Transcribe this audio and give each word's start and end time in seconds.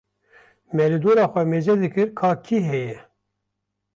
me 0.73 0.83
li 0.91 0.97
dora 1.03 1.25
xwe 1.31 1.41
mêzedikir 1.51 2.07
ka 2.19 2.29
kî 2.45 2.57
heye. 2.69 2.97